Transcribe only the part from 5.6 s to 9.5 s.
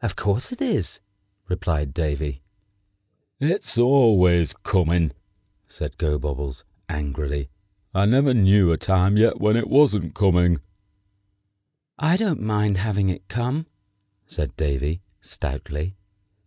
said Gobobbles, angrily; "I never knew a time yet